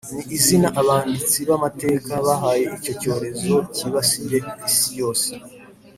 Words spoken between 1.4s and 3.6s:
b’amateka bahaye icyo cyorezo